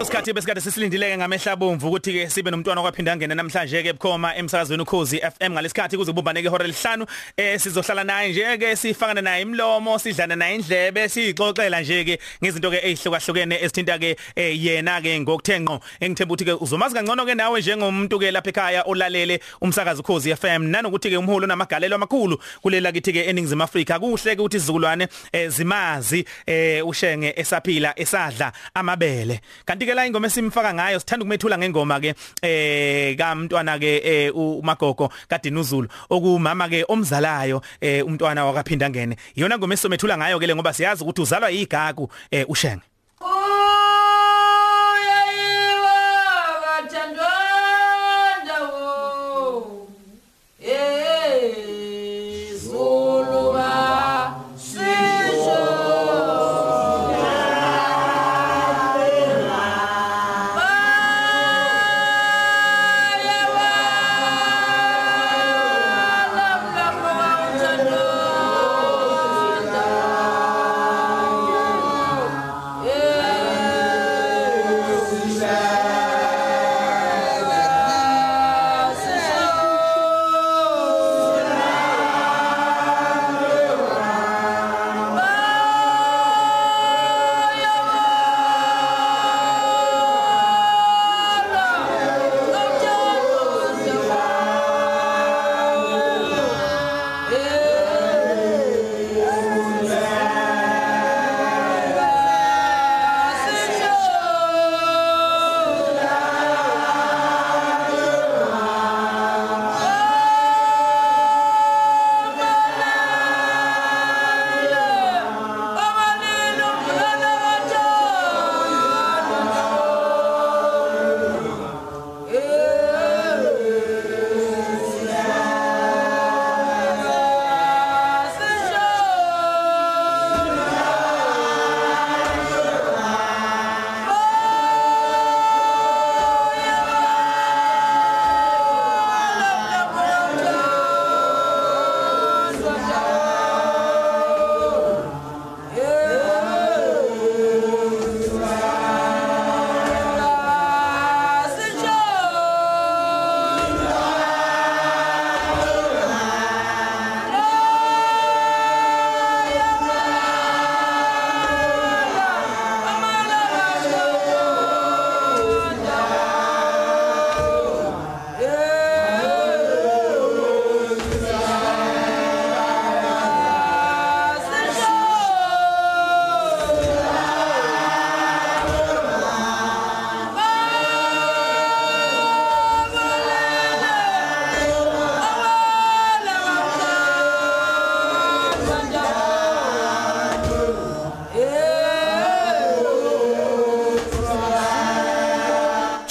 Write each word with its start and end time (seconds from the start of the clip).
Isikhathi 0.00 0.32
besikade 0.32 0.60
sisilindileke 0.60 1.16
ngamehla 1.16 1.56
bomvu 1.56 1.88
ukuthi 1.88 2.12
ke 2.12 2.30
sibe 2.30 2.50
nomntwana 2.50 2.80
okwaphinda 2.80 3.16
ngena 3.16 3.34
namhlanje 3.34 3.82
ke 3.82 3.92
bukhoma 3.92 4.36
emsakazweni 4.36 4.82
ukhozi 4.82 5.18
FM 5.18 5.52
ngalesikhathi 5.52 5.96
kuze 5.96 6.12
kubambane 6.12 6.42
ke 6.42 6.46
ihora 6.46 6.66
lesihlanu 6.66 7.06
eh 7.36 7.58
sizohlala 7.60 8.04
naye 8.04 8.30
nje 8.30 8.58
ke 8.58 8.76
sifakane 8.76 9.20
naye 9.20 9.42
imlomo 9.42 9.98
sidlana 9.98 10.36
naye 10.36 10.54
indlebe 10.54 11.08
sixoxela 11.08 11.80
nje 11.80 12.04
ke 12.04 12.18
ngezinto 12.42 12.70
ke 12.70 12.80
ezihlukahlukene 12.84 13.58
ezithinta 13.58 13.98
ke 13.98 14.16
yena 14.36 15.00
ke 15.02 15.20
ngokuthenqo 15.20 15.80
engithemba 16.00 16.34
ukuthi 16.34 16.44
ke 16.44 16.54
uzomazi 16.62 16.94
kangcono 16.94 17.26
ke 17.26 17.34
nawe 17.34 17.60
njengomuntu 17.60 18.18
ke 18.18 18.30
lapha 18.30 18.50
ekhaya 18.50 18.82
olalele 18.86 19.40
umsakazo 19.60 20.02
ukhozi 20.06 20.36
FM 20.36 20.70
nanokuthi 20.70 21.10
ke 21.10 21.18
umholo 21.18 21.46
namagalelo 21.46 21.96
amakhulu 21.96 22.38
kulela 22.62 22.92
kithi 22.92 23.12
ke 23.12 23.26
eningizimu 23.26 23.62
Afrika. 23.62 23.98
Kuhle 23.98 24.36
ke 24.36 24.40
ukuthi 24.40 24.67
izizukulwane 24.68 25.08
zimazi 25.48 26.24
eh 26.46 26.86
ushenge 26.86 27.34
esaphila 27.36 27.94
esadla 27.96 28.52
amabele. 28.74 29.40
Kanti 29.64 29.86
ke 29.86 29.94
la 29.94 30.06
ingoma 30.06 30.26
esimfaka 30.26 30.74
ngayo 30.74 31.00
sithanda 31.00 31.24
ukumethula 31.24 31.58
ngengoma 31.58 32.00
ke 32.00 32.14
eh 32.42 33.16
kamntwana 33.16 33.78
ke 33.78 34.30
uMagogo 34.34 35.10
kaDinuzulu 35.28 35.88
okumama 36.10 36.68
ke 36.68 36.84
omzalayo 36.88 37.62
eh 37.80 38.04
umntwana 38.06 38.44
wakaphinda 38.44 38.90
ngene 38.90 39.16
iyona 39.34 39.58
ngoma 39.58 39.74
esomethula 39.74 40.18
ngayo 40.18 40.38
ke 40.38 40.46
le 40.46 40.54
ngoba 40.54 40.72
siyazi 40.72 41.02
ukuthi 41.02 41.22
uzalwa 41.22 41.50
yigagu 41.50 42.10
eh 42.30 42.44
ushenge. 42.48 42.97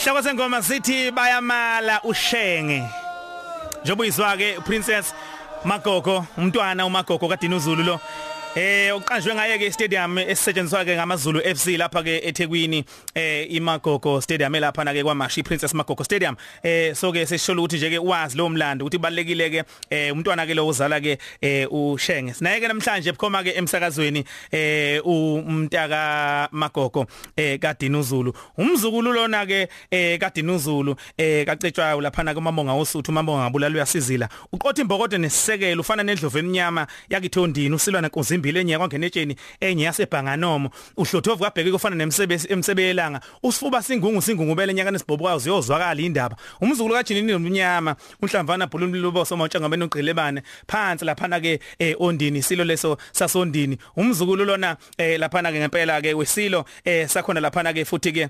Hloko 0.07 0.21
sengoma 0.23 0.63
sithi 0.63 1.11
bayamala 1.11 2.01
ushenge. 2.03 2.83
Njobo 3.83 4.05
izwa 4.05 4.37
ke 4.37 4.59
Princess 4.65 5.13
Magogo 5.65 6.25
umntwana 6.37 6.85
uMagogo 6.85 7.27
kaDinuzulu 7.27 7.83
lo 7.83 7.99
Eh 8.57 8.95
uqanjwe 8.95 9.35
ngaye 9.35 9.57
ke 9.59 9.71
stadium 9.71 10.17
esisetshenziswa 10.17 10.85
ke 10.85 10.95
ngamaZulu 10.97 11.41
FC 11.45 11.77
lapha 11.77 12.01
ke 12.01 12.15
eThekwini 12.25 12.83
eh 13.13 13.45
iMagogo 13.53 14.21
stadium 14.21 14.55
elapha 14.55 14.83
na 14.83 14.93
ke 14.93 15.03
kwaMashi 15.03 15.43
Princess 15.43 15.73
Magogo 15.73 16.03
stadium. 16.03 16.35
Eh 16.63 16.95
so 16.95 17.11
ke 17.11 17.25
sesisholo 17.25 17.61
ukuthi 17.63 17.77
nje 17.77 17.89
ke 17.89 17.99
wazi 17.99 18.37
lo 18.37 18.49
mlando 18.49 18.85
ukuthi 18.85 18.97
balekile 18.97 19.49
ke 19.49 19.63
eh 19.91 20.11
umntwana 20.11 20.47
ke 20.47 20.55
lo 20.55 20.67
uzala 20.67 20.99
ke 20.99 21.19
eh 21.39 21.67
uShenge. 21.69 22.33
Sinaye 22.33 22.59
ke 22.59 22.67
namhlanje 22.67 23.11
bukhoma 23.11 23.43
ke 23.43 23.53
emsakazweni 23.53 24.25
eh 24.51 25.05
umntaka 25.05 26.49
Magogo 26.51 27.05
eh 27.37 27.59
kaDinuzulu. 27.59 28.33
Umzukulu 28.57 29.13
lona 29.13 29.45
ke 29.45 29.69
eh 29.91 30.17
kaDinuzulu 30.17 30.95
eh 31.17 31.45
kacetshwayo 31.45 32.01
lapha 32.01 32.23
na 32.23 32.33
kuMamonga 32.33 32.73
osuthu 32.73 33.11
uMamonga 33.11 33.43
ngabulala 33.43 33.75
uyasizila. 33.75 34.29
Uqotha 34.51 34.81
imbokodo 34.81 35.17
nesisekelo 35.17 35.81
ufana 35.81 36.03
nendlovu 36.03 36.37
eminyama 36.39 36.87
yakithondini 37.09 37.75
usilwana 37.75 38.07
nkozimbi 38.07 38.46
ezimbili 38.47 38.59
enye 38.59 38.77
kwangena 38.77 39.05
etsheni 39.05 39.35
enye 39.59 39.83
yasebhanganomo 39.83 40.69
uhlothovu 40.97 41.43
kabheke 41.43 41.71
kufana 41.71 41.95
nemsebenzi 41.95 42.47
emsebelanga 42.49 43.19
usifuba 43.43 43.83
singungu 43.83 44.21
singungubele 44.21 44.71
enyakani 44.71 44.95
esibhobukwayo 44.95 45.37
uyozwakala 45.37 46.01
indaba. 46.01 46.35
Umzukulu 46.61 46.95
kaJinini 46.95 47.31
nomnyama 47.31 47.95
unhlamvana 48.21 48.67
bhuluni 48.67 48.99
lubo 48.99 49.25
somawutshanga 49.25 49.69
benogqilebane 49.69 50.41
phansi 50.67 51.05
lapha 51.05 51.41
ke 51.41 51.59
eh 51.79 51.95
ondini 51.99 52.41
silo 52.41 52.63
leso 52.63 52.97
sasondini 53.11 53.77
umzukulu 53.95 54.45
lona 54.45 54.77
eh 54.97 55.19
lapha 55.19 55.43
ke 55.51 55.59
ngempela 55.59 56.01
ke 56.01 56.13
wesilo 56.13 56.65
eh 56.85 57.07
sakhona 57.07 57.39
lapha 57.39 57.73
ke 57.73 57.85
futhi 57.85 58.11
ke 58.11 58.29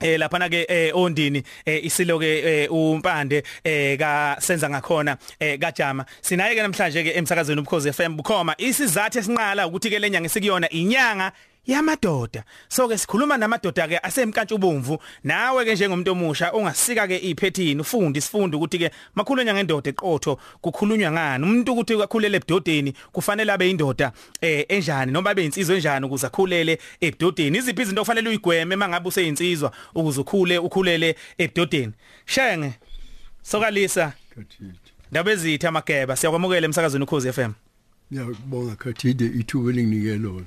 eh 0.00 0.18
lapha 0.18 0.48
ke 0.48 0.66
eh 0.68 0.92
ondini 0.94 1.42
eh 1.66 1.84
isilo 1.84 2.18
ke 2.18 2.30
eh, 2.44 2.72
umpande 2.72 3.42
eh 3.64 3.96
ka 3.98 4.36
senza 4.40 4.68
ngakhona 4.68 5.16
eh 5.40 5.58
kajama. 5.58 6.04
Sinaye 6.20 6.54
ke 6.54 6.62
namhlanje 6.62 7.02
ke 7.04 7.12
emsakazweni 7.18 7.60
ubukhozi 7.60 7.92
FM 7.92 8.16
bukhoma 8.16 8.54
isizathu 8.58 9.18
esinqala 9.18 9.66
ukuthi 9.66 9.90
ke 9.90 9.98
lenyanga 9.98 10.28
sikuyona 10.28 10.68
inyanga 10.70 11.32
yamadoda. 11.66 12.44
So 12.68 12.88
ke 12.88 12.98
sikhuluma 12.98 13.36
namadoda 13.36 13.88
ke 13.88 13.98
asemkantshubomvu. 13.98 14.98
Nawe 15.24 15.64
ke 15.64 15.74
njengomuntu 15.74 16.12
omusha 16.12 16.52
ungasika 16.52 17.08
ke 17.08 17.16
iphethini 17.18 17.80
ufunde 17.80 18.18
isifundo 18.18 18.58
ukuthi 18.58 18.78
ke 18.78 18.90
makhulunywa 19.14 19.54
ngendoda 19.54 19.90
eqotho 19.90 20.38
kukhulunywa 20.60 21.12
ngani? 21.12 21.44
Umuntu 21.44 21.72
ukuthi 21.72 21.94
ukhulele 21.94 22.36
ebudodeni 22.36 22.92
kufanele 23.12 23.52
abe 23.52 23.70
indoda 23.70 24.12
eh 24.40 24.64
enjani? 24.68 25.12
Noma 25.12 25.30
abe 25.30 25.44
insizwe 25.44 25.76
enjani 25.76 26.06
ukuze 26.06 26.26
akhulele 26.26 26.78
ebudodeni? 27.00 27.58
Iziphi 27.58 27.82
izinto 27.82 28.02
kufanele 28.02 28.28
uyigweme 28.28 28.76
mangabe 28.76 29.08
useyinsizwa 29.08 29.72
ukuze 29.94 30.20
ukhule 30.20 30.58
ukhulele 30.58 31.16
ebudodeni? 31.38 31.92
Shenge. 32.26 32.72
Sokalisa. 33.42 34.12
Ndabezitha 35.10 35.72
mageba. 35.72 36.16
Siyakwamukela 36.16 36.66
emsakazweni 36.66 37.04
ukhozi 37.04 37.32
FM 37.32 37.52
ngiyabonga 38.12 38.76
khathide 38.76 39.26
ithuba 39.26 39.70
elinginike 39.70 40.18
lona. 40.18 40.46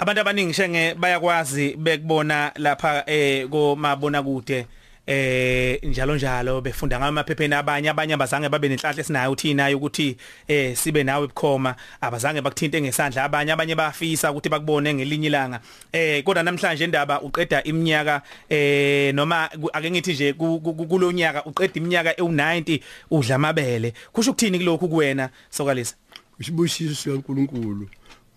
Abantu 0.00 0.20
abaningi 0.20 0.54
shenge 0.54 0.94
bayakwazi 0.94 1.76
bekubona 1.76 2.52
lapha 2.56 3.04
eh 3.06 3.48
komabona 3.48 4.22
kude 4.22 4.66
eh 5.06 5.78
njalo 5.82 6.16
njalo 6.16 6.60
befunda 6.60 6.98
ngamaphepheni 6.98 7.54
abanye 7.54 7.90
abanye 7.90 8.14
abazange 8.14 8.48
babe 8.48 8.68
nenhlanhla 8.68 9.00
esinayo 9.00 9.32
uthina 9.32 9.76
ukuthi 9.76 10.16
eh 10.48 10.76
sibe 10.76 11.04
nawe 11.04 11.24
ebukhoma. 11.24 11.74
Abazange 12.00 12.40
bakuthinte 12.40 12.80
ngesandla. 12.80 13.24
Abanye 13.24 13.52
abanye 13.52 13.74
bafisa 13.74 14.30
ukuthi 14.30 14.48
bakubone 14.48 14.94
ngelinye 14.94 15.26
ilanga. 15.26 15.60
Eh 15.92 16.24
kodwa 16.24 16.42
namhlanje 16.42 16.84
indaba 16.84 17.20
uqeda 17.20 17.62
iminyaka 17.64 18.22
eh 18.48 19.14
noma 19.14 19.50
ake 19.72 19.90
ngithi 19.90 20.12
nje 20.12 20.32
kulonyaka 20.32 21.44
uqeda 21.44 21.74
iminyaka 21.74 22.12
e90 22.12 22.80
udla 23.10 23.34
amabele. 23.34 23.92
Kusho 24.12 24.30
ukuthini 24.30 24.58
kulokhu 24.58 24.88
kuwena 24.88 25.30
sokalisa? 25.50 25.94
Isibusiso 26.38 26.94
sikaNkuluNkulu 26.94 27.88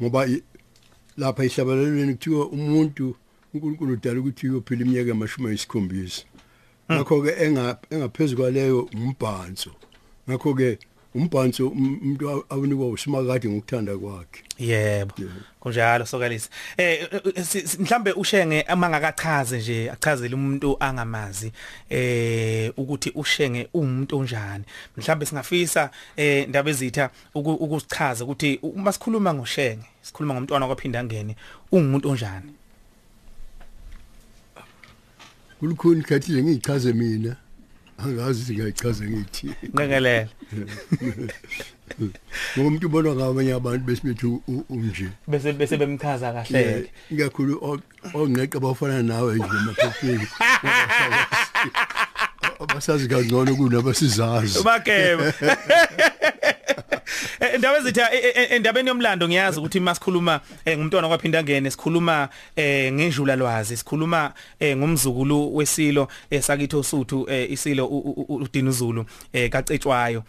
ngoba 0.02 0.28
lapha 1.18 1.44
ehlabalelweni 1.44 2.14
kuthiwa 2.14 2.48
umuntu 2.48 3.16
uNkulunkulu 3.54 3.94
udala 3.94 4.20
ukuthi 4.20 4.50
uyophila 4.50 4.82
iminyaka 4.82 5.12
emashumi 5.12 5.48
ayisikhombisa. 5.50 6.24
Ngakho 6.92 7.22
ke 7.22 7.32
engaphezulu 7.92 8.42
kwaleyo 8.42 8.90
umbhanso 8.94 9.72
ngakho 10.28 10.54
ke 10.54 10.80
umbhanso 11.16 11.68
umuntu 11.68 12.46
awunikwa 12.50 12.90
usimakade 12.90 13.50
ngokuthanda 13.50 13.98
kwakhe. 13.98 14.44
Yebo. 14.60 15.14
Kunjalo 15.60 16.06
sokalisa. 16.06 16.50
Eh 16.78 17.08
mhlambe 17.80 18.12
ushenge 18.12 18.62
amangakachaze 18.62 19.58
nje 19.58 19.92
achazele 19.92 20.36
umuntu 20.36 20.78
angamazi 20.80 21.52
eh 21.90 22.72
ukuthi 22.78 23.12
ushenge 23.16 23.70
umuntu 23.74 24.18
onjani. 24.18 24.64
Mhlambe 24.98 25.26
singafisa 25.26 25.90
eh 26.18 26.50
ndaba 26.50 26.70
ezitha 26.70 27.10
ukusichaza 27.36 28.24
ukuthi 28.24 28.60
uma 28.64 28.92
sikhuluma 28.92 29.34
ngoshenge 29.34 29.86
sikhuluma 30.02 30.34
ngomntwana 30.34 30.68
kwaphinda 30.68 31.04
ngene 31.04 31.36
ungumuntu 31.72 32.10
onjani? 32.10 32.54
Kulukhuni 35.60 36.04
khathi 36.04 36.44
ngichaze 36.44 36.94
mina. 36.94 37.36
Angazi 38.04 38.54
ngiyachaza 38.54 39.06
ngithi. 39.06 39.48
Ngekelela 39.74 40.28
ngoba 42.58 42.68
umuntu 42.68 42.88
ubona 42.88 43.16
ngabanye 43.16 43.54
abantu 43.54 43.84
besimethu 43.86 44.42
unje 44.70 45.08
bese 45.28 45.54
bese 45.54 45.78
bemchaza 45.78 46.34
kahle 46.34 46.90
ikakhulu 47.12 47.54
ongeqa 48.14 48.60
bafana 48.60 49.04
nawe 49.04 49.36
nje 49.36 49.58
emaphepheni. 49.62 50.28
Abasazi 52.64 53.08
kangcono 53.08 53.56
kunabasizazi 53.56 54.60
ubakebe 54.60 55.34
Indaba 57.56 57.78
ezitha 57.78 58.12
endabeni 58.50 58.90
yomlando 58.90 59.28
ngiyazi 59.28 59.60
ukuthi 59.60 59.80
masikhuluma 59.80 60.42
ngumntwana 60.70 61.08
kwaphinda 61.08 61.44
ngene 61.44 61.72
sikhuluma 61.72 62.30
ngenjula 62.60 63.36
lwazi 63.36 63.78
sikhuluma 63.78 64.34
ngomzukulu 64.64 65.56
wesilo 65.56 66.08
sakithi 66.40 66.76
osuthu 66.76 67.28
isilo 67.50 67.86
udinuzulu 68.30 69.06
kacetshwayo. 69.50 70.24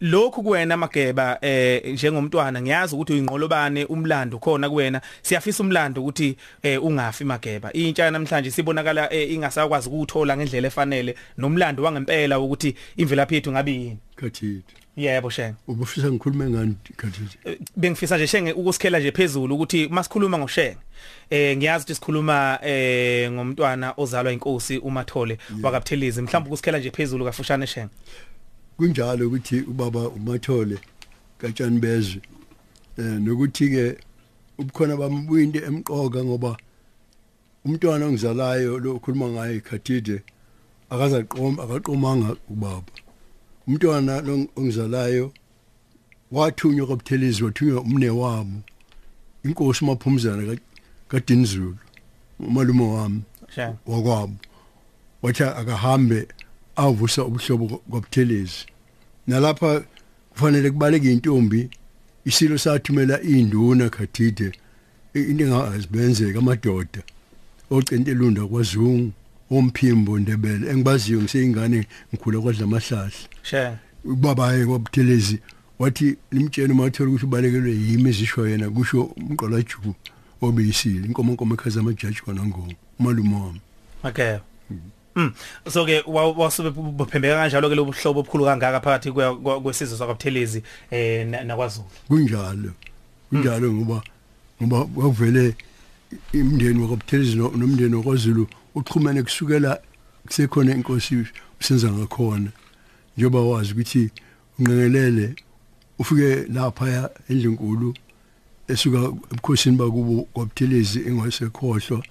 Lokhu 0.00 0.42
kuwena 0.42 0.76
mageba 0.76 1.38
eh 1.40 1.94
njengomntwana 1.94 2.62
ngiyazi 2.62 2.94
ukuthi 2.94 3.12
uyinqolobane 3.12 3.84
umlando 3.84 4.38
khona 4.38 4.70
kuwena. 4.70 5.00
Siyafisa 5.22 5.62
umlando 5.62 6.00
ukuthi 6.02 6.36
eh 6.62 6.84
ungafi 6.84 7.24
mageba. 7.24 7.72
Intsha 7.72 8.10
namhlanje 8.10 8.50
sibonakala 8.50 9.12
ingasakwazi 9.14 9.88
ukuthola 9.88 10.36
ngendlela 10.36 10.68
efanele 10.68 11.14
nomlando 11.38 11.82
wangempela 11.82 12.40
ukuthi 12.40 12.74
imvelaphi 12.96 13.34
yethu 13.34 13.52
ngabe 13.52 13.72
yini. 13.72 13.98
Khathide 14.16 14.85
yebo 14.96 15.30
shenge 15.30 15.56
ubufisa 15.68 16.10
ngikhulume 16.10 16.50
ngani 16.50 16.76
khathide 16.96 17.58
bengifisa 17.76 18.16
nje 18.16 18.26
shenge 18.26 18.52
ukusikhela 18.52 18.98
nje 18.98 19.12
phezulu 19.12 19.54
ukuthi 19.54 19.88
masikhuluma 19.88 20.38
ngoshenge 20.38 20.76
eh 21.30 21.56
ngiyazi 21.56 21.82
ukuthi 21.82 21.94
sikhuluma 21.94 22.58
eh 22.62 23.32
ngomntwana 23.32 23.94
ozalwa 23.96 24.32
inkosi 24.32 24.78
umathole 24.78 25.38
wakabuthelizi 25.62 26.22
mhlawumbe 26.22 26.48
ukusikhela 26.48 26.78
nje 26.78 26.90
phezulu 26.90 27.24
kafushane 27.24 27.66
shenge 27.66 27.92
kunjalo 28.76 29.26
ukuthi 29.26 29.60
ubaba 29.60 30.08
umathole 30.08 30.78
katshani 31.38 31.78
bezwe. 31.78 32.20
Eh 32.98 33.04
nokuthi 33.04 33.68
ke 33.68 33.98
ubukhona 34.58 34.96
bambuyinde 34.96 35.58
emqoka 35.58 36.24
ngoba 36.24 36.56
umntwana 37.64 38.06
ongizalayo 38.06 38.78
lo 38.78 38.94
ukhuluma 38.96 39.28
ngaye 39.28 39.60
khathide 39.60 40.22
akazaqoma 40.90 41.62
akaqomanga 41.62 42.36
ubaba. 42.48 42.92
Umntwana 43.66 44.20
lo 44.20 44.46
ongizalayo 44.56 45.32
wathunywa 46.32 46.86
kabuthelezi 46.86 47.44
wathunywa 47.44 47.80
umne 47.80 48.08
wami. 48.10 48.60
Inkosi 49.44 49.84
maphumzana 49.84 50.56
kaDinizulu 51.08 51.76
umalume 52.40 52.84
wami 52.84 53.22
wakwabo. 53.86 54.34
Wathi 55.22 55.42
akahambe 55.42 56.28
avusa 56.76 57.24
ubuhlobo 57.24 57.66
kwabuthelezi. 57.90 58.66
Nalapha 59.26 59.84
kufanele 60.30 60.70
kubaleke 60.70 61.12
intombi 61.12 61.70
isilo 62.24 62.58
sathumela 62.58 63.22
induna 63.22 63.90
khathide 63.90 64.52
into 65.14 65.44
engazibenzeka 65.44 66.38
amadoda 66.38 67.02
ocentelunda 67.70 68.46
kwazungu. 68.46 69.12
Omphimbo 69.50 70.18
ndebele. 70.18 70.70
Engibaziyo 70.70 71.20
ngiseyingane 71.22 71.86
ngikhula 72.14 72.40
kwadla 72.40 72.64
amahlahla. 72.64 73.10
She 73.42 73.72
ubaba 74.04 74.46
hayi 74.46 74.66
kwabuthelezi 74.66 75.38
wathi 75.78 76.16
limtshela 76.32 76.74
umathola 76.74 77.10
ukuthi 77.10 77.26
ubalekelwe 77.26 77.70
yimi 77.70 78.10
ezisho 78.10 78.48
yena 78.48 78.70
kusho 78.70 79.02
umqolaju 79.02 79.94
obeyisile. 80.42 81.06
Inkomo 81.06 81.30
inkomo 81.32 81.54
ekhaza 81.54 81.80
amajaji 81.80 82.20
kona 82.20 82.46
ngo 82.46 82.68
umalume 82.98 83.34
wami. 83.34 83.60
Okay. 84.04 84.38
Mm 84.70 85.32
so 85.72 85.86
ke 85.86 86.04
wasube 86.06 86.70
bophembeka 86.70 87.36
kanjalo 87.36 87.68
ke 87.70 87.74
lobuhlobo 87.74 88.20
obukhulu 88.20 88.44
kangaka 88.44 88.80
phakathi 88.80 89.12
kwesizwe 89.62 89.98
sakwaButhelezi 89.98 90.62
eh 90.90 91.26
nakwaZulu? 91.26 91.88
Kunjalo. 92.08 92.72
Kunjalo 93.30 93.72
ngoba 93.72 94.02
ngoba 94.62 94.84
kwavele 94.84 95.54
imndeni 96.32 96.80
wakwaButhelezi 96.80 97.36
nomndeni 97.36 97.94
wakwaZulu 97.94 98.46
uxhumene 98.76 99.22
kusukela 99.22 99.80
kusekhona 100.26 100.74
inkosi 100.74 101.26
usenza 101.60 101.92
ngakhona 101.92 102.50
njoba 103.16 103.40
wazi 103.40 103.72
ukuthi 103.72 104.10
unqengelele 104.58 105.34
ufike 105.98 106.44
lapha 106.52 107.10
endlinkulu 107.30 107.94
esuka 108.68 108.98
ebukhosini 109.32 109.76
bakubo 109.76 110.22
kwaButhelezi 110.32 110.98
engasekhohlwa 111.08 112.02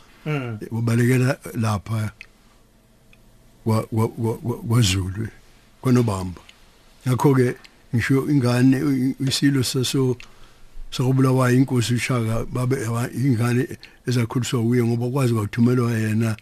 ubalekela 0.71 1.37
lapha 1.63 2.11
kwaZulu 4.67 5.27
konobamba 5.81 6.41
ngakho 7.07 7.35
ke 7.35 7.55
ngisho 7.93 8.29
ingane 8.29 8.77
isilo 9.27 9.63
saso 9.63 10.17
sakubulawa 10.91 11.51
inkosi 11.51 11.93
ushaka 11.93 12.45
babe 12.45 12.77
ingane 13.15 13.67
ezakhuliswa 14.07 14.61
uye 14.61 14.83
ngoba 14.83 15.09
kwazi 15.09 15.33
kwathumelwa 15.33 15.91
yena 15.91 16.35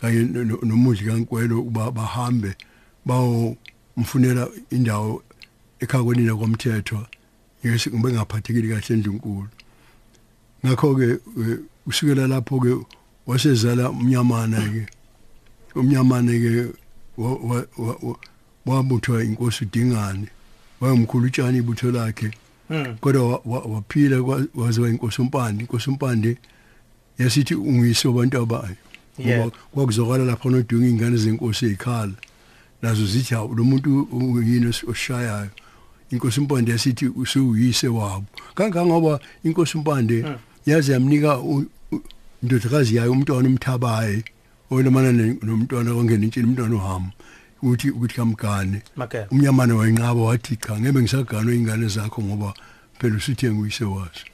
kanye 0.00 0.24
nomudli 0.62 1.06
kankwelo 1.06 1.60
uba 1.60 1.90
bahambe 1.90 2.56
bawo 3.04 3.56
mfunela 3.96 4.48
indawo 4.70 5.22
ekhakwenina 5.80 6.36
kwamthetho 6.36 7.06
ngeke 7.66 7.90
ngibe 7.90 8.12
ngaphathekile 8.12 8.68
kahle 8.68 8.94
endlunkulu. 8.94 9.48
Ngakho 10.64 10.94
ke 10.94 11.18
usukela 11.86 12.26
lapho 12.26 12.60
ke 12.60 12.72
wasezala 13.26 13.90
umnyamana 13.90 14.60
ke 14.60 14.82
umnyamane 15.74 16.40
ke 16.40 16.52
wabuthwa 18.66 19.24
inkosi 19.24 19.64
udingane 19.64 20.28
wayemkhulu 20.80 21.26
utshani 21.26 21.58
ibutho 21.58 21.90
lakhe 21.90 22.30
kodwa 23.00 23.40
waphila 23.44 24.16
waziwa 24.54 24.88
inkosi 24.88 25.22
umpande. 25.22 25.60
Inkosi 25.64 25.90
umpande 25.90 26.36
yasithi 27.18 27.54
ungiyise 27.54 28.08
abantu 28.08 28.38
abayo. 28.38 28.76
Ngoba 29.20 29.56
kwakuzokala 29.72 30.24
lapha 30.24 30.50
nodunga 30.50 30.86
ingane 30.86 31.16
zenkosi 31.16 31.64
ezikhala 31.66 32.12
nazo 32.82 33.06
zithi 33.06 33.34
hawu 33.34 33.54
lo 33.54 33.64
muntu 33.64 34.08
uyini 34.12 34.66
oshayayo? 34.88 35.50
Inkosi 36.10 36.40
umpande 36.40 36.72
yasithi 36.72 37.06
usuyise 37.06 37.88
wabo. 37.88 38.24
Kangangoba 38.54 39.20
inkosi 39.44 39.78
umpande 39.78 40.24
yazi 40.66 40.92
yamnika 40.92 41.38
indodakazi 42.42 42.96
yayo 42.96 43.12
umntwana 43.12 43.48
umthabaye 43.48 44.24
olemana 44.70 45.12
nomntwana 45.12 45.94
kwangena 45.94 46.24
intshini 46.24 46.46
umntwana 46.46 46.74
uhamba 46.74 47.12
ukuthi 47.62 47.90
ukuthi 47.90 48.14
kamgane. 48.14 48.82
Umnyamana 49.30 49.74
wayinqaba 49.74 50.20
wathi 50.20 50.56
cha 50.56 50.80
ngebe 50.80 51.00
ngisaganwe 51.00 51.56
ingane 51.56 51.88
zakho 51.88 52.22
ngoba 52.22 52.54
phela 52.98 53.16
usithe 53.16 53.50
nguyise 53.50 53.84
wazo. 53.84 54.24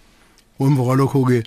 Wemva 0.58 0.82
kwalokho 0.82 1.24
ke 1.24 1.44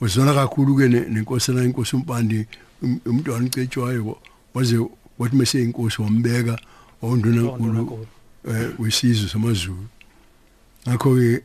wazona 0.00 0.34
kakhulu 0.34 0.76
ke 0.76 0.88
nenkosana 0.88 1.64
inkosi 1.64 1.96
umpandi 1.96 2.46
umntwana 2.82 3.46
ucetshwayo 3.46 4.18
waze 4.54 4.76
wathi 5.18 5.36
mase 5.36 5.62
inkosi 5.62 6.02
wambeka 6.02 6.58
owunduna 7.02 7.42
nkulu 7.42 8.06
eh 8.48 8.70
wesizwe 8.78 9.28
samazulu. 9.28 9.86
Ngakho 10.88 11.14
ke 11.16 11.42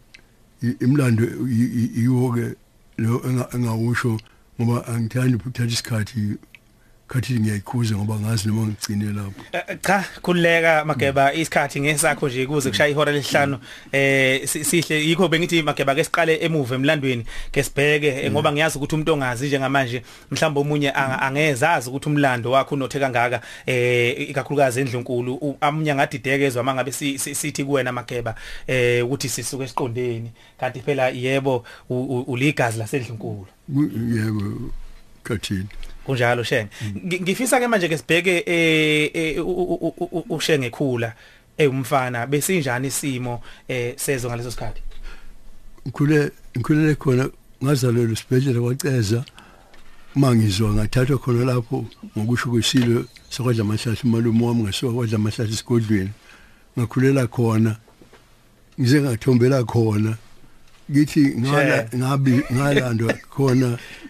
i- 0.63 0.77
imlando 0.85 1.23
i- 1.49 1.71
i- 1.81 1.91
iwo 2.03 2.31
ke 2.33 2.55
lo 2.97 3.19
enga- 3.27 3.49
engawusho 3.55 4.19
ngoba 4.61 4.87
angithandi 4.87 5.35
ukuthatha 5.35 5.69
isikhathi 5.73 6.37
khathi 7.07 7.39
ngiyayikhuza 7.39 7.95
ngoba 7.95 8.15
ngazi 8.19 8.47
noma 8.47 8.61
ngigcine 8.67 9.05
lapho. 9.13 9.41
Eh, 9.51 9.77
cha 9.81 10.03
khuleka 10.21 10.85
mageba. 10.85 11.33
Isikhathi 11.33 11.81
ngesakho 11.81 12.27
nje 12.29 12.45
kuze 12.45 12.69
kushaya 12.69 12.89
ihora 12.89 13.11
lesihlanu 13.11 13.59
eh 13.91 14.47
si- 14.47 14.63
sihle. 14.65 15.05
Yikho 15.07 15.27
bengithi 15.27 15.61
mageba 15.63 15.95
ke 15.95 16.03
siqale 16.03 16.35
emuva 16.43 16.75
emlandweni 16.75 17.23
ke 17.51 17.63
sibheke 17.63 18.07
eh, 18.07 18.31
ngoba 18.31 18.51
ngiyazi 18.51 18.77
ukuthi 18.77 18.95
umuntu 18.95 19.13
ongazi 19.13 19.47
njengamanje 19.47 20.03
mhlawumbe 20.31 20.59
omunye 20.59 20.91
angezazi 20.91 21.89
ukuthi 21.89 22.09
umlando 22.09 22.51
wakhe 22.51 22.75
unothe 22.75 22.99
kangaka 22.99 23.41
eh 23.65 24.29
ikakhulukazi 24.29 24.81
endlunkulu. 24.81 25.57
Amunye 25.61 25.95
ngadideke 25.95 26.45
ezwa 26.45 26.63
mangabe 26.63 26.91
si- 26.91 27.17
si- 27.19 27.35
sithi 27.35 27.63
kuwena 27.63 27.91
mageba 27.91 28.35
eh 28.67 29.05
ukuthi 29.05 29.29
sisuke 29.29 29.63
esiqondeni. 29.63 30.31
Kanti 30.59 30.79
phela 30.81 31.09
yebo 31.09 31.63
uligazi 31.89 32.77
lasendlunkulu. 32.79 33.47
Ku- 33.73 33.91
yebo 34.15 34.71
kathini? 35.23 35.67
Kunjalo 36.07 36.43
shenge 36.43 36.69
Ngi- 36.95 37.21
ngifisa 37.21 37.59
ke 37.59 37.67
manje 37.67 37.87
ke 37.91 37.97
sibheke 37.97 38.43
eh 38.47 39.11
eh, 39.13 39.43
ushenge 40.29 40.69
khula 40.71 41.13
eyumfana 41.57 42.27
besinjani 42.27 42.87
isimo 42.87 43.41
eh 43.67 43.93
sezo 43.97 44.29
ngaleso 44.29 44.51
sikhathi? 44.51 44.81
Ngikhule 45.87 46.31
ngikhulele 46.57 46.95
khona 46.95 47.29
ngazalelwa 47.63 48.13
esibhedlela 48.13 48.59
kwaceza 48.61 49.25
mangizwa 50.15 50.73
ngathathwa 50.73 51.17
khona 51.17 51.45
lapho 51.45 51.85
ngokusho 52.17 52.49
kwesilo 52.49 53.05
sokwadla 53.29 53.61
amahlathi 53.63 54.07
umalume 54.07 54.45
wami 54.45 54.63
ngasoka 54.63 54.93
kwadla 54.93 55.15
amahlathi 55.15 55.53
esigodlweni. 55.53 56.09
Ngakhulela 56.77 57.27
khona 57.27 57.75
ngize 58.79 59.01
ngathombela 59.01 59.63
khona 59.63 60.17
ngithi 60.91 61.35
ngala 61.39 61.89
ngabi 61.95 62.33
ngalandwa 62.53 63.13
khona 63.13 63.77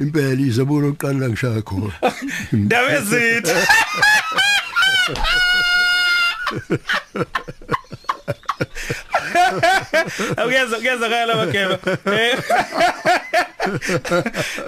impela 0.00 0.40
izabulo 0.40 0.86
lokuqala 0.86 1.28
ngishaya 1.28 1.62
khona. 1.62 1.94
Ndaba 2.52 2.90
ezithi 2.98 3.54
Ukuyeza 10.44 10.76
kuyeza 10.76 11.08
kala 11.08 11.36
mageba. 11.36 11.78
Eh. 12.16 12.38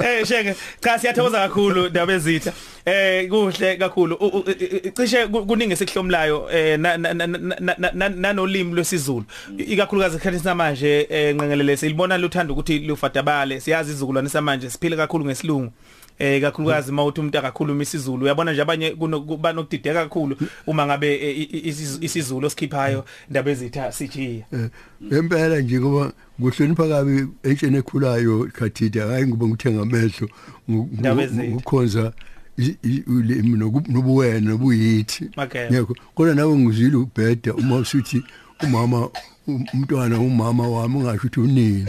Eh 0.04 0.24
shenge 0.26 0.54
cha 0.80 0.98
siyathokoza 0.98 1.38
kakhulu 1.38 1.88
ndaba 1.88 2.12
ezitha. 2.12 2.52
Eh 2.84 3.28
kuhle 3.28 3.76
kakhulu 3.76 4.14
U- 4.20 4.26
u- 4.26 4.44
i- 4.50 4.76
i- 4.88 4.90
cishe 4.90 5.26
ku- 5.26 5.46
kuningi 5.46 5.76
sekuhlomlayo 5.76 6.48
eh 6.52 6.78
na- 6.78 6.96
na- 6.96 7.14
na- 7.14 7.26
na- 7.26 7.76
na- 7.78 7.90
na- 7.92 8.08
nanolimi 8.08 8.74
lwesiZulu 8.74 9.24
ikakhulukazi 9.58 10.16
esikhathini 10.16 10.42
samanje 10.42 11.06
eh 11.10 11.34
nqengelele 11.34 11.76
silibona 11.76 12.18
luthanda 12.18 12.52
ukuthi 12.52 12.78
lufadabale 12.78 13.60
siyazi 13.60 13.92
izukulwane 13.92 14.28
samanje 14.28 14.70
siphile 14.70 14.96
kakhulu 14.96 15.24
ngesilungu 15.24 15.72
eh 16.18 16.40
kakhulukazi 16.40 16.92
mawuthi 16.92 17.20
umuntu 17.20 17.38
akakhuluma 17.38 17.82
isiZulu 17.82 18.24
uyabona 18.24 18.52
nje 18.52 18.62
abanye 18.62 18.90
kuba 18.90 19.52
nokudideka 19.52 20.02
kakhulu 20.02 20.36
uma 20.66 20.86
ngabe 20.86 21.14
eh, 21.14 21.38
i- 21.38 21.42
i- 21.42 21.70
isiZu- 21.70 22.04
isiZulu 22.04 22.46
osikhiphayo 22.46 23.04
ndaba 23.30 23.50
ezitha 23.50 23.92
sijiya 23.92 24.44
Eh, 24.52 24.70
impela 25.18 25.60
nje 25.60 25.80
ngoba 25.80 26.12
ngohlonipha 26.40 26.88
kabi 26.88 27.26
entsheni 27.42 27.76
ekhulayo 27.76 28.48
khathida 28.52 29.06
hayi 29.06 29.26
ngoba 29.26 29.46
ngithenga 29.46 29.82
amehlo 29.82 30.28
ngu- 30.70 30.88
Ndaba 30.98 31.14
ngu- 31.22 31.24
ezitha. 31.24 31.44
ngukhonza 31.48 32.12
i- 32.58 32.76
i- 32.82 33.04
ulimi 33.06 33.56
noku- 33.58 33.92
nobuwena 33.92 34.40
nobuyithi 34.40 35.30
Okay. 35.36 35.66
yekho 35.70 35.96
kodwa 36.14 36.34
nawe 36.34 36.56
ngizwile 36.58 36.96
ubheda 36.96 37.54
uma 37.54 37.76
usuthi 37.76 38.22
umama 38.62 39.08
um- 39.48 39.66
umntwana 39.74 40.18
umama 40.20 40.68
wami 40.68 40.96
ungasho 40.96 41.16
ukuthi 41.26 41.40
unini 41.40 41.86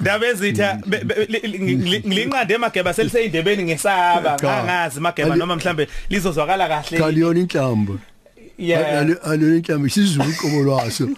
ndaba 0.00 0.26
ezitha 0.26 0.78
be- 0.86 1.04
be- 1.04 1.26
li- 1.28 1.38
li- 1.52 1.58
ngili- 1.58 2.02
ngilinqande 2.06 2.54
emageba 2.54 2.92
seliseyindebeni 2.94 3.62
ngesaba 3.64 4.36
Cha. 4.40 4.46
ngangazi 4.46 5.00
mageba 5.00 5.30
Ali- 5.32 5.38
noma 5.40 5.56
mhlambe 5.56 5.88
lizozwakala 6.10 6.68
kahle. 6.68 6.98
kaliyona 6.98 7.40
inhlamba. 7.40 7.94
Yeah. 8.58 9.06
Aliyona 9.24 9.56
inhlamba 9.56 9.86
isizulu 9.86 10.30
iqobo 10.30 10.62
lwaso. 10.62 11.08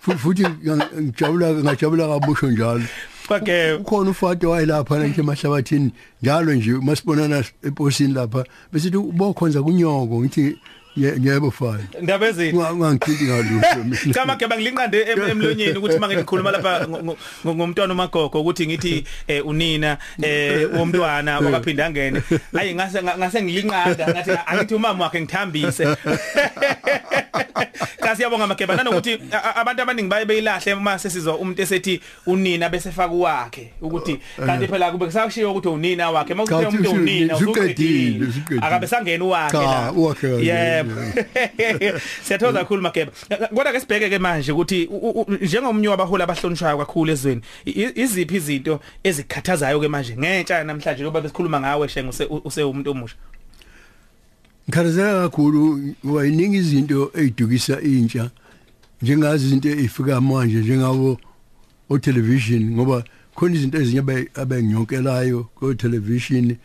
Fu- 0.00 0.18
futhi 0.18 0.42
nga- 0.42 0.88
ngijabula 1.00 1.52
ngajabula 1.52 2.08
kabusho 2.08 2.50
njalo. 2.50 2.82
Kwake 3.28 3.72
ukhona 3.72 4.10
ufade 4.10 4.46
wayelapha 4.46 4.98
nje 4.98 5.20
emahlabathini 5.20 5.90
njalo 6.22 6.54
nje 6.54 6.72
masibonana 6.72 7.44
eposini 7.64 8.14
lapha. 8.14 8.44
Besithi 8.72 8.96
ubokhonza 8.96 9.62
kunyoko 9.62 10.20
ngithi 10.20 10.40
"Ye- 10.40 10.56
yebo 10.96 11.50
fana 11.50 11.84
ndaba 12.02 12.26
ezitha 12.28 12.72
ungangithinti 12.72 13.24
ngalutho 13.24 14.12
cha 14.14 14.26
mageba 14.28 14.56
ngilinqande 14.56 15.00
em- 15.02 15.28
emlonyeni 15.30 15.78
ukuthi 15.78 15.98
mangithi 15.98 16.20
ngikhuluma 16.20 16.50
lapha 16.50 16.80
ngo- 16.86 17.02
ngo- 17.02 17.16
ngo- 17.44 17.54
ngomntwana 17.54 17.94
umagogo 17.94 18.40
ukuthi 18.40 18.66
ngithi 18.66 19.04
eh, 19.28 19.46
unina 19.46 19.98
eh 20.22 20.68
womntwana 20.74 21.38
wakaphinda 21.40 21.86
angene. 21.86 22.22
Ayi 22.58 22.74
ngase 22.74 23.02
ngase 23.02 23.42
ngilinqanda. 23.42 24.08
Ngathi 24.08 24.30
angithi 24.46 24.74
umama 24.74 25.04
wakhe 25.04 25.20
ngithambise. 25.20 25.84
Cha 28.02 28.16
siyabonga 28.16 28.46
mageba 28.46 28.76
nanokuthi 28.76 29.18
abantu 29.54 29.82
abaningi 29.82 30.08
baye 30.08 30.24
beyilahle 30.24 30.74
uma 30.74 30.98
sesizwa 30.98 31.36
umuntu 31.38 31.62
esethi 31.62 32.00
unina 32.26 32.68
bese 32.68 32.90
faka 32.90 33.14
wakhe 33.14 33.72
ukuthi 33.82 34.18
kanti 34.46 34.66
phela 34.68 34.90
kube 34.90 35.06
kusakushiyo 35.06 35.50
ukuthi 35.50 35.68
unina 35.68 36.10
wakhe. 36.10 36.34
Mawuthi 36.34 36.54
umuntu 36.54 36.90
unina 36.90 37.36
usuqedile, 37.36 38.26
akabe 38.60 38.86
sangena 38.86 39.24
wakhe 39.24 39.56
la. 39.58 39.92
kanje, 40.38 40.77
yebo 40.78 40.90
siyathola 42.24 42.60
kakhulu 42.64 42.82
mageba 42.82 43.12
kodwa 43.54 43.72
ke 43.72 43.80
sibheke 43.80 44.08
ke 44.10 44.18
manje 44.18 44.52
ukuthi 44.52 44.88
njengomnyu 45.40 45.90
wabaholi 45.90 46.22
abahlonishwayo 46.22 46.78
kakhulu 46.78 47.12
ezweni 47.12 47.42
iziphi 47.94 48.36
izinto 48.36 48.80
ezikhathazayo 49.04 49.80
ke 49.80 49.88
manje? 49.88 50.16
Ngentsha 50.16 50.64
namhlanje 50.64 51.02
ngoba 51.04 51.20
besikhuluma 51.20 51.60
ngawe 51.60 51.88
shenge 51.88 52.10
use- 52.44 52.62
umuntu 52.62 52.90
omusha. 52.90 53.16
Ngikhathazeka 54.68 55.22
kakhulu 55.22 55.94
ngoba 56.06 56.26
iningi 56.26 56.56
izinto 56.56 57.10
ezidukisa 57.14 57.80
intsha 57.80 58.30
njengazi 59.02 59.46
izinto 59.46 59.68
ezifika 59.68 60.20
manje 60.20 60.58
njengabo 60.58 61.20
o 61.90 61.98
television 61.98 62.62
ngoba 62.70 63.04
khona 63.34 63.54
izinto 63.54 63.78
ezinye 63.78 64.00
abe- 64.00 64.28
abengiyonkelayo 64.34 65.48
ko 65.54 65.74
television 65.74 66.56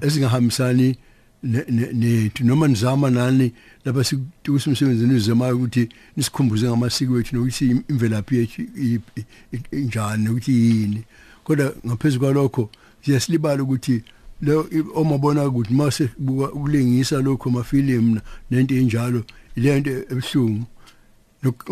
ezingahambisani 0.00 0.96
nethu 1.44 2.44
noma 2.44 2.68
nizama 2.68 3.10
nani 3.10 3.52
lapha 3.84 4.04
sikutusa 4.04 4.70
umsebenzini 4.70 5.14
uzamayo 5.14 5.56
ukuthi 5.56 5.88
nisikhumbuze 6.16 6.66
ngamasiko 6.68 7.20
ethu 7.20 7.36
nokuthi 7.36 7.82
imvelaphi 7.88 8.36
yethu 8.36 8.62
i- 8.62 9.00
i- 9.16 9.24
i- 9.52 9.76
injani 9.78 10.28
ukuthi 10.28 10.52
yini. 10.52 11.04
Kodwa 11.44 11.74
ngaphezulu 11.86 12.20
kwalokho 12.20 12.70
siyasilibala 13.04 13.62
ukuthi 13.62 14.02
lo 14.42 14.68
omabona 14.94 15.46
ukuthi 15.46 15.74
mase 15.74 16.08
ukulingisa 16.54 17.22
lokho 17.22 17.48
amafilimu 17.48 18.20
nento 18.50 18.74
enjalo 18.74 19.24
ilento 19.56 19.90
ebuhlungu. 19.90 20.64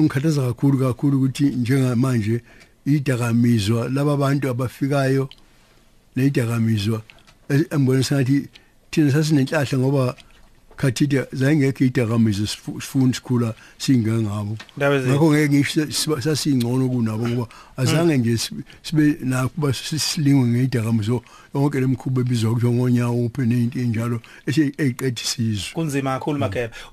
Ngikhathaza 0.00 0.42
kakhulu 0.42 0.78
kakhulu 0.78 1.16
ukuthi 1.18 1.44
njengamanje 1.44 2.40
idakamizwa 2.86 3.88
laba 3.88 4.16
bantu 4.16 4.48
abafikayo 4.48 5.28
nedakamizwa 6.16 7.02
embona 7.70 8.02
sengathi 8.02 8.48
thina 8.92 9.10
sasinenhlahla 9.10 9.78
ngoba 9.78 10.04
khathide 10.86 11.26
zayengekho 11.32 11.84
idakamizwa 11.84 12.46
sifuna 12.46 13.14
sikhula 13.14 13.54
singengabo. 13.78 14.56
Ngakho 14.78 15.32
ngeke 15.32 15.48
ngisho 15.54 16.20
sasingcono 16.20 16.88
kunabo 16.88 17.28
ngoba 17.28 17.48
azange 17.76 18.18
nje 18.18 18.36
sibe- 18.82 19.16
nakuba 19.24 19.72
sisilingwe 19.72 20.48
ngedakamizwa 20.48 21.20
yonke 21.54 21.80
lemkhubo 21.80 22.20
ebizwa 22.20 22.54
kuthiwa 22.54 22.72
ngonyawo 22.72 23.24
uphe 23.26 23.46
nento 23.46 23.78
enjalo 23.78 24.20
eyiqeda 24.46 25.20
isizwe. 25.22 25.70
Kunzima 25.74 26.18
kakhulu 26.18 26.38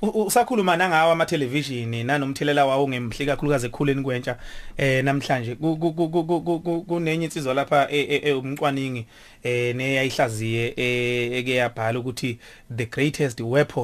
U- 0.01 0.07
u- 0.07 0.25
usakhuluma 0.25 0.77
nangawo 0.77 1.11
ama 1.11 1.25
television 1.25 2.05
nanomthelela 2.05 2.65
wawo 2.65 2.87
ngemhli 2.89 3.25
kakhulukazi 3.25 3.65
ekukhuleni 3.65 4.03
kwentsha 4.03 4.37
eh 4.77 5.03
namhlanje. 5.03 5.55
Ku- 5.55 5.77
ku- 5.77 5.93
ku- 5.93 6.09
ku- 6.09 6.23
ku- 6.23 6.41
ku- 6.41 6.59
ku- 6.59 6.81
kunenye 6.83 7.25
insizwa 7.25 7.53
lapha 7.53 7.87
e- 7.91 8.07
e- 8.15 8.21
e- 8.29 8.33
umcwaningi 8.33 9.05
eh 9.43 9.75
neyayihlaziye 9.75 10.73
eh, 10.77 11.31
eke 11.39 11.53
yabhala 11.55 11.99
ukuthi 11.99 12.37
the 12.77 12.85
greatest 12.85 13.39
weapon 13.39 13.78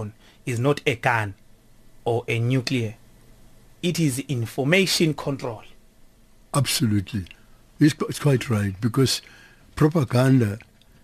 is 0.46 0.60
not 0.60 0.82
a 0.86 0.96
gun 0.96 1.34
or 2.04 2.24
a 2.28 2.40
nuclear 2.40 2.96
it 3.82 4.00
is 4.00 4.20
information 4.20 5.14
control 5.14 5.64
Absolutely. 6.54 7.26
It's, 7.82 8.20
quite 8.20 8.50
right 8.50 8.80
because 8.80 9.22
propaganda 9.76 10.58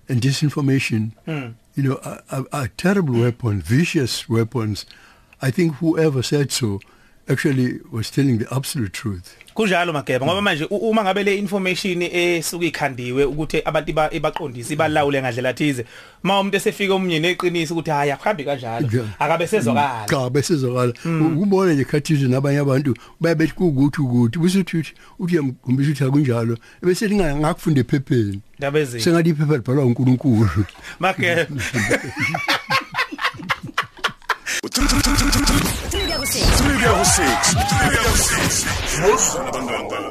and 0.08 0.22
disinformation, 0.22 1.12
Mm. 1.28 1.56
you 1.76 1.84
know, 1.84 2.00
are, 2.06 2.24
are, 2.32 2.46
are 2.54 2.68
terrible 2.78 3.20
weapons, 3.20 3.64
vicious 3.64 4.30
weapons. 4.30 4.86
I 5.42 5.52
think 5.52 5.76
whoever 5.76 6.24
said 6.24 6.52
so 6.54 6.80
actually 7.30 7.80
was 7.92 8.10
telling 8.10 8.38
the 8.38 8.48
absolute 8.54 8.94
truth. 8.94 9.36
Kunjalo 9.56 9.94
ngoba 10.26 10.42
manje 10.42 10.66
uma 10.70 11.04
ngabe 11.04 11.24
le 11.24 11.38
information 11.38 12.02
esuka 12.02 12.66
ikhandiwe 12.66 13.26
ukuthi 13.26 13.62
abantu 13.66 13.90
ngadlela 15.22 15.54
thize 15.54 15.86
uma 16.24 16.40
umuntu 16.40 16.58
esefika 16.58 16.94
omnye 16.94 17.20
neqiniso 17.20 17.74
ukuthi 17.74 17.92
hayi 17.92 18.12
akuhambi 18.12 18.44
kanjalo. 18.44 18.88
Akabe 19.20 19.48
sezwakala. 19.48 20.06
Cha 20.10 20.30
besezwakala 20.30 20.94
mm. 21.06 21.38
ubone 21.42 21.76
nje 21.76 21.84
nabanye 22.28 22.60
abantu 22.60 22.96
ukuthi 24.02 24.40
busuthi 24.40 24.78
uthi 25.20 25.40
ukuthi 25.40 26.04
akunjalo 26.04 26.58
bese 26.82 27.08
ephepheni. 27.82 28.42
Sengathi 29.00 29.30
iphepha 29.30 29.58
libhalwa 29.58 29.86
uNkulunkulu 29.86 30.66
306. 34.64 35.90
306. 35.90 35.90
306. 35.90 36.62
306. 36.62 37.02
306. 37.02 37.82
306. 38.06 38.66
306. 38.92 39.42
306. 39.42 40.11